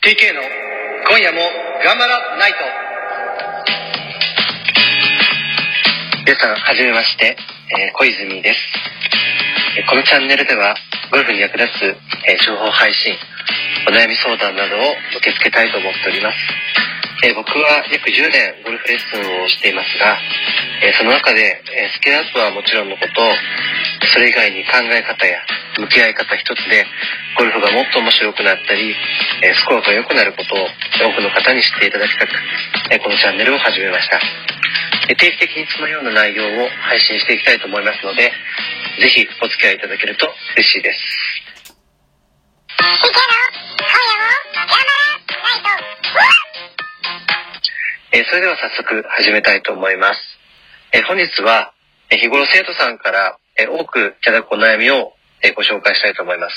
[0.00, 0.40] TK の
[1.12, 1.44] 今夜も
[1.84, 2.56] 頑張らないと。
[6.24, 7.36] 皆さんはじめまして、
[7.76, 10.74] え小泉です、このチャンネルでは
[11.10, 11.82] ゴルフに役立つ、
[12.24, 13.12] え情報配信
[13.86, 14.80] お悩み相談などを
[15.18, 16.36] 受け付けたいと思っております、
[17.28, 20.16] え僕は約10年ゴルフレッスンをしていますが、
[20.82, 23.20] えーその中で、えースキルアップはもちろんのこと
[24.12, 25.40] それ以外に考え方や
[25.78, 26.86] 向き合い方一つで
[27.36, 28.94] ゴルフがもっと面白くなったり、
[29.44, 32.32] えースコアが良くなることを多くの方に知っていただきたく、
[32.92, 34.20] えーこのチャンネルを始めました。
[35.08, 38.32] えー定期的にそのような内容を配信していきたいと思いますので、
[39.00, 40.98] ぜひお付き合いいただけると嬉しいです。
[48.12, 50.29] えーそれでは早速始めたいと思います。
[50.92, 51.72] え本日は、
[52.10, 56.54] え日頃生徒さんから、え多くいただくお悩みを、えご紹介したいと思います。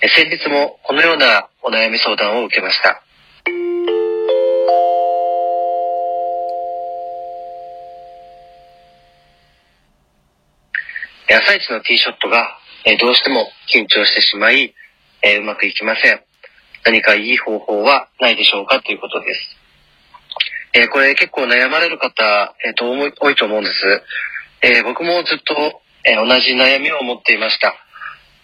[0.00, 3.00] え先日もこのようなお悩み相談を受けました。
[11.28, 14.74] 朝一のティーショットが、えどうしても緊張してしまい、
[15.22, 16.20] えうまくいきません。
[16.84, 19.59] 何かいい方法はないでしょうかということです。
[20.72, 24.02] えーこれ結構悩まれる方、えーと多い多いと思うんです。
[24.62, 27.74] えー僕もずっと、え同じ悩みを持っていました。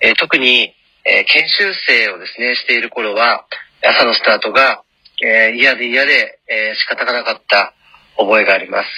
[0.00, 3.44] え特に、え研修生をですね、している頃は、
[3.82, 4.82] 朝のスタートが、
[5.22, 7.74] え嫌で嫌で、え仕方がなかった
[8.16, 8.88] 覚えがあります。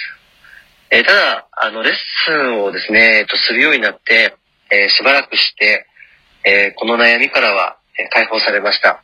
[0.89, 1.93] えただ、あの、レッ
[2.25, 4.35] スンをですね、えっと、するようになって、
[4.71, 5.85] えしばらくして、
[6.45, 9.03] えこの悩みからは、え解放されました。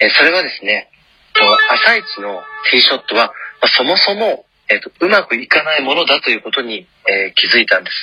[0.00, 0.90] えそれはですね、
[1.34, 3.32] と朝一のティーショットは、
[3.64, 7.96] まあそもそも、えっとうまくいかないものだということに、えー気づいたんです。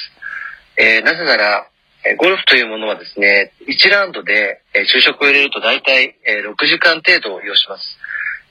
[0.81, 1.67] えーなぜなら、
[2.03, 7.83] えゴルフというものはですね、1ラウンドで、え昼食を入れると大体、え6時間程度を要します。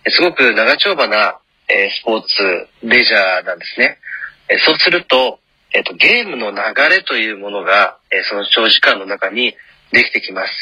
[0.04, 3.98] えすごく長丁場な、えスポーツ、レジャーなんですね。
[4.48, 5.40] えそうすると、
[5.72, 9.56] えっ、と、ゲームの流れというものが、えその長時間の中に
[9.90, 10.52] できてきます。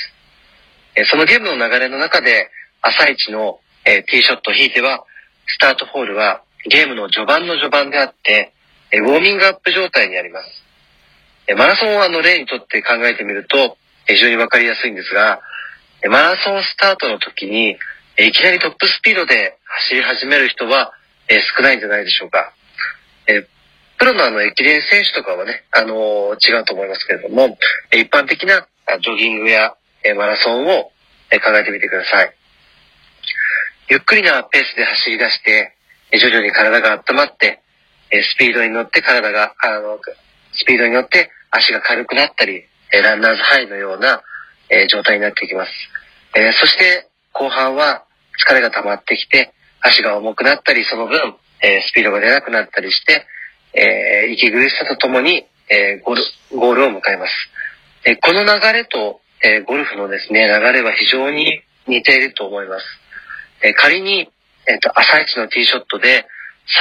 [0.97, 5.05] えそのゲームの流れの中で、朝一の、えティーショットを引いては、
[5.49, 8.53] スタートホールはゲームの序盤の序盤であって、
[8.93, 11.55] ウォーミングアップ状態にあります。
[11.57, 13.77] マラソンをあの例にとって考えてみると、
[14.07, 15.41] 非常にわかりやすいんですが、
[16.09, 17.79] マラソンスタートの時に、
[18.19, 20.93] いきなりトップスピードで走り始める人は、
[21.57, 22.53] 少ないんじゃないでしょうか。
[23.99, 27.59] プロのあの駅伝選手とかはね、あのー違うと思いますけれども、
[27.93, 28.67] 一般的な
[29.01, 29.75] ジョギングや、
[30.17, 30.93] マラソンを、
[31.31, 32.38] 考えてみてください。
[33.91, 35.73] ゆっくりなペースで走り出して、
[36.13, 37.63] 徐々に体が温まって、
[38.11, 39.99] スピードに乗って体が、あの、
[40.53, 44.23] スピードに乗って足が軽くなったり、ランナーズハイのような、
[44.91, 45.73] 状態になっていきます。
[46.61, 48.05] そして後半は
[48.47, 53.27] 疲れが溜まってきて、足が重くなったり、その分、スピードが出なくなったりして、
[53.73, 57.33] え息苦しさとともに、えゴール、を迎えます。
[58.05, 62.85] えこの流れと、えゴルフのですね、流れは非常に似ていると思います。
[63.63, 64.31] え仮に、
[64.67, 66.27] えっ、と、朝一のティーショットで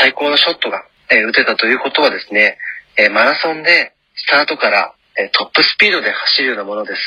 [0.02, 2.58] 最高のショットが、え打てたということはですね、
[2.98, 7.02] えマラソンでスタートから、えトップスピードで走るようなものです。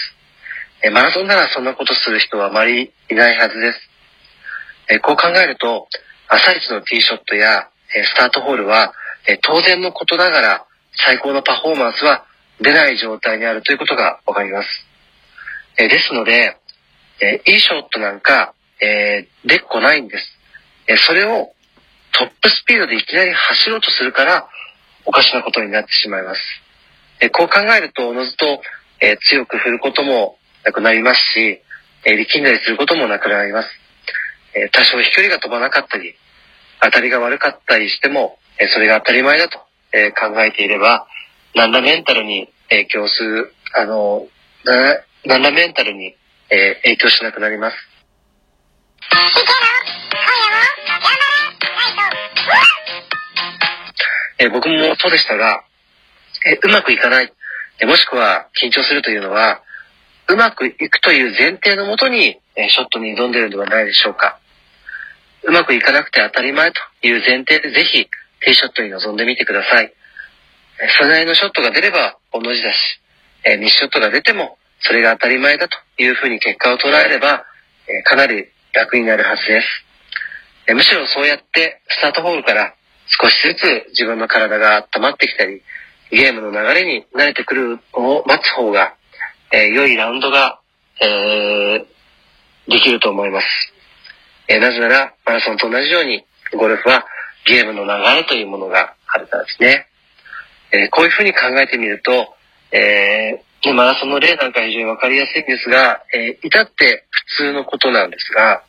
[0.82, 3.78] えマラソンならそんなことする人はあまりいないはずです。
[4.88, 5.88] えこう考えると、
[6.28, 8.94] 朝一のティーショットや、えスタートホールは、
[9.26, 10.66] え当然のことながら
[11.06, 12.24] 最高のパフォーマンスは
[12.60, 14.68] 出ない状態にあるということがわかります。
[15.76, 16.56] えですので、
[17.20, 20.24] えいいショットなんか、えーでっこないんです。
[20.88, 21.52] えーそれを
[22.12, 24.48] トップスピードでいきなり走ろうとするから、
[25.04, 26.40] おかしなことになってしまいます。
[27.20, 28.62] えーこう考えると、おのずと、
[29.00, 31.62] え強く振ることもなくなりますし、
[32.04, 33.68] え力んだりすることもなくなります。
[34.54, 36.14] え多少飛距離が飛ばなかったり、
[36.82, 39.60] 当たりが悪かったりしても、えそれが当たり前だと、
[39.92, 41.06] え考えていれば、
[41.54, 44.26] なんだメンタルに影響する、あの、
[45.24, 46.16] なんだメンタルに、
[46.50, 47.76] え影響しなくなります。
[54.40, 55.62] え僕もそうでしたが、
[56.46, 57.32] えうまくいかない、
[57.80, 59.62] えもしくは緊張するというのは、
[60.28, 64.38] うまくいくという前提のもとに、えショットに挑んでいるのではないでしょうか。
[65.42, 68.06] うまくいかなくて当たり前という前提でぜひ、
[68.40, 69.92] ティーショットに臨んでみてください。
[70.82, 72.76] えーそれなりのショットが出れば、同じだし、
[73.44, 77.44] えミスショットが出ても、それが当たり前だというふうに結果を捉えれば、
[77.86, 80.74] えかなり楽になるはずです。
[80.74, 82.74] むしろそうやって、スタートホールから
[83.20, 85.62] 少しずつ自分の体が温まってきたり、
[86.10, 88.94] ゲームの流れに慣れてくるのを待つ方が、
[89.52, 90.60] えー良いラウンドが、
[91.00, 91.86] えー
[92.70, 93.46] できると思います。
[94.46, 96.24] えなぜなら、マラソンと同じように、
[96.56, 97.04] ゴルフは
[97.46, 99.86] ゲームの流れというものがあるからですね。
[100.72, 102.34] えこういうふうに考えてみると、
[102.70, 108.62] えー、マラソンの例なんか非常にわかりやすいんですが、えー、至って普通のことなんですが、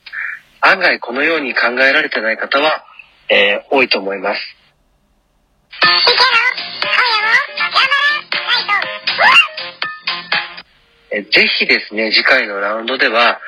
[0.62, 2.84] 案外このように考えられてない方は、
[3.30, 4.40] えー、多いと思います。
[11.14, 13.40] えぜひですね、次回のラウンドでは、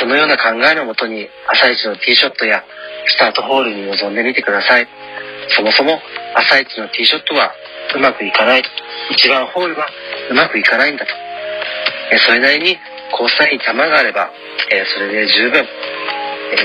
[0.00, 2.64] そのような考えのもとに、朝一のティーショットや
[3.06, 4.88] スタートホールに臨んでみてください。
[5.48, 6.00] そもそも、
[6.34, 7.52] 朝一のティーショットは
[7.94, 8.62] うまくいかない。
[9.10, 9.86] 一番ホールは
[10.30, 11.12] うまくいかないんだと。
[12.26, 12.78] それなりに
[13.12, 14.30] コース内に球があれば、
[14.94, 15.66] それで十分。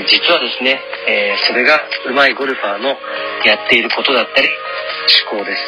[0.06, 0.80] 実はですね、
[1.46, 2.96] それが上手いゴルファーの
[3.44, 4.48] やっていることだったり、
[5.30, 5.62] 思考です。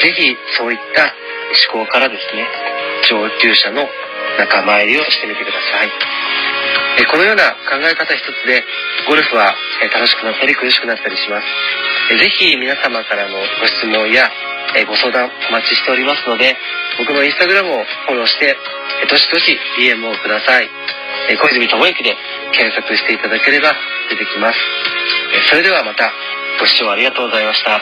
[0.00, 1.12] ぜひそういった
[1.72, 2.48] 思考からですね、
[3.08, 3.88] 上級者の
[4.38, 5.90] 仲間入りをしてみてください。
[7.06, 8.64] このような考え方一つで、
[9.06, 9.54] ゴルフは
[9.92, 11.46] 楽しくなったり苦しくなったりします。
[12.18, 14.30] ぜひ皆様からのご質問や
[14.82, 16.58] ご相談お待ちしておりますので、
[16.98, 18.58] 僕のインスタグラムをフォローして、
[19.04, 20.68] えどしどし DM をください。
[21.30, 22.16] え小泉智之で
[22.52, 23.72] 検索していただければ
[24.10, 24.58] 出てきます。
[25.32, 26.12] えそれではまた
[26.58, 27.80] ご視聴ありがとうございました。